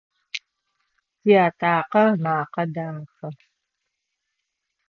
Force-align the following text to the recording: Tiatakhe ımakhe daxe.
Tiatakhe 1.21 2.01
ımakhe 2.13 2.63
daxe. 2.73 3.29